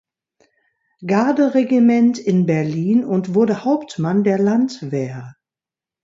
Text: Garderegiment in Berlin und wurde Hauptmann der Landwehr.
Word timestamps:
Garderegiment 1.05 2.17
in 2.17 2.47
Berlin 2.47 3.05
und 3.05 3.35
wurde 3.35 3.63
Hauptmann 3.65 4.23
der 4.23 4.39
Landwehr. 4.39 5.35